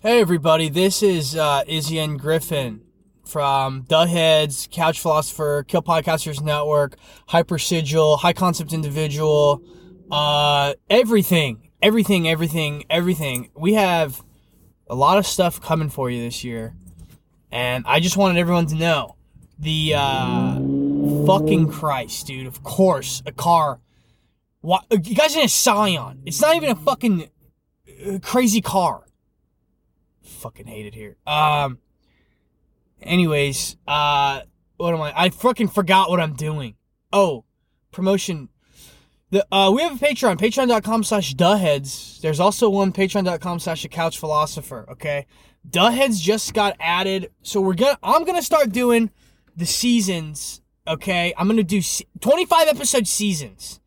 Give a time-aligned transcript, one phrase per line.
[0.00, 2.82] Hey everybody, this is uh, Izzy and Griffin
[3.26, 6.94] from The Heads, Couch Philosopher, Kill Podcasters Network,
[7.26, 9.60] Hyper Sigil, High Concept Individual,
[10.08, 13.50] uh, everything, everything, everything, everything.
[13.56, 14.22] We have
[14.86, 16.76] a lot of stuff coming for you this year,
[17.50, 19.16] and I just wanted everyone to know
[19.58, 20.54] the uh,
[21.26, 22.46] fucking Christ, dude.
[22.46, 23.80] Of course, a car.
[24.60, 26.22] What you guys in a Scion?
[26.24, 27.28] It's not even a fucking
[28.06, 29.07] uh, crazy car
[30.38, 31.16] fucking hate it here.
[31.26, 31.78] Um.
[33.02, 34.40] Anyways, uh,
[34.76, 35.12] what am I?
[35.16, 36.74] I fucking forgot what I'm doing.
[37.12, 37.44] Oh,
[37.92, 38.48] promotion.
[39.30, 42.20] The uh, we have a Patreon, patreon.com slash duhheads.
[42.20, 44.86] There's also one patreon.com slash the couch philosopher.
[44.90, 45.26] Okay,
[45.68, 47.98] theheads just got added, so we're gonna.
[48.02, 49.10] I'm gonna start doing
[49.54, 50.62] the seasons.
[50.86, 51.82] Okay, I'm gonna do
[52.20, 53.80] 25 episode seasons.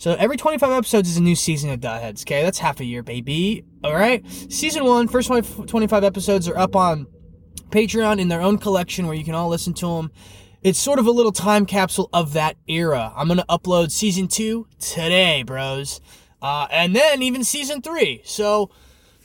[0.00, 2.42] So every 25 episodes is a new season of Dot okay?
[2.42, 3.66] That's half a year, baby.
[3.84, 4.26] All right?
[4.48, 7.06] Season one, first 25 episodes are up on
[7.68, 10.10] Patreon in their own collection where you can all listen to them.
[10.62, 13.12] It's sort of a little time capsule of that era.
[13.14, 16.00] I'm going to upload season two today, bros.
[16.40, 18.22] Uh, and then even season three.
[18.24, 18.70] So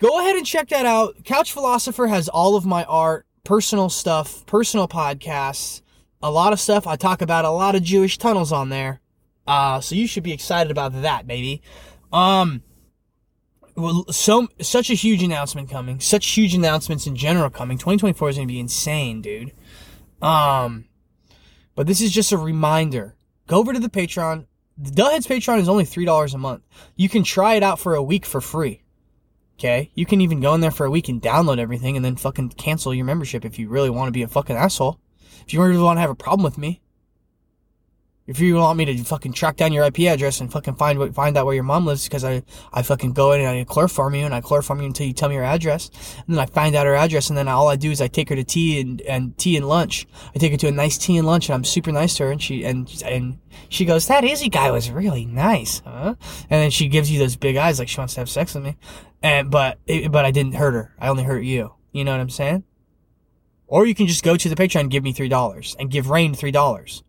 [0.00, 1.24] go ahead and check that out.
[1.24, 5.80] Couch Philosopher has all of my art, personal stuff, personal podcasts,
[6.22, 6.86] a lot of stuff.
[6.86, 9.00] I talk about a lot of Jewish tunnels on there.
[9.48, 11.62] Uh, so you should be excited about that, baby.
[12.12, 12.62] Um,
[13.74, 16.00] well, so such a huge announcement coming.
[16.00, 17.78] Such huge announcements in general coming.
[17.78, 19.52] 2024 is going to be insane, dude.
[20.20, 20.84] Um,
[21.74, 23.16] but this is just a reminder.
[23.46, 24.46] Go over to the Patreon.
[24.76, 26.62] The Duhheads Patreon is only three dollars a month.
[26.94, 28.82] You can try it out for a week for free.
[29.58, 32.16] Okay, you can even go in there for a week and download everything, and then
[32.16, 35.00] fucking cancel your membership if you really want to be a fucking asshole.
[35.46, 36.82] If you really want to have a problem with me,
[38.28, 41.36] if you want me to fucking track down your IP address and fucking find find
[41.38, 42.42] out where your mom lives, because I,
[42.74, 45.30] I fucking go in and I chloroform you and I chloroform you until you tell
[45.30, 45.90] me your address,
[46.26, 48.28] and then I find out her address, and then all I do is I take
[48.28, 50.06] her to tea and, and tea and lunch.
[50.34, 52.30] I take her to a nice tea and lunch, and I'm super nice to her,
[52.30, 53.38] and she and and
[53.70, 56.14] she goes, "That Izzy guy was really nice, huh?"
[56.50, 58.62] And then she gives you those big eyes like she wants to have sex with
[58.62, 58.76] me,
[59.22, 59.78] and but
[60.10, 60.94] but I didn't hurt her.
[61.00, 61.72] I only hurt you.
[61.92, 62.64] You know what I'm saying?
[63.66, 66.10] Or you can just go to the Patreon and give me three dollars and give
[66.10, 67.02] Rain three dollars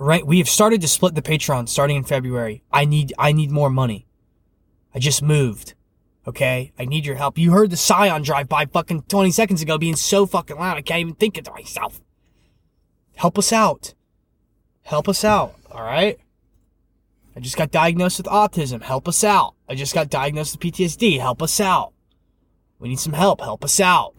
[0.00, 2.62] right we have started to split the patreon starting in february.
[2.72, 4.06] I need i need more money.
[4.94, 5.74] I just moved
[6.26, 6.72] okay?
[6.78, 7.38] I need your help.
[7.38, 10.82] You heard the scion drive by fucking 20 seconds ago being so fucking loud i
[10.82, 12.00] can't even think it to myself.
[13.14, 13.94] Help us out.
[14.82, 16.18] Help us out all right?
[17.36, 18.82] I just got diagnosed with autism.
[18.82, 19.54] Help us out.
[19.68, 21.92] I just got diagnosed with ptsd help us out.
[22.78, 23.40] We need some help.
[23.42, 24.14] Help us out